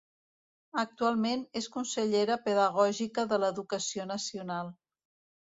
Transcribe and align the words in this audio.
Actualment 0.83 1.43
és 1.61 1.67
consellera 1.75 2.39
pedagògica 2.47 3.27
de 3.35 3.41
l’Educació 3.45 4.09
nacional. 4.15 4.75